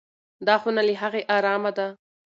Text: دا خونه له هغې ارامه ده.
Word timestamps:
دا 0.47 0.55
خونه 0.61 0.81
له 0.87 0.93
هغې 1.01 1.21
ارامه 1.35 1.71
ده. 1.77 1.87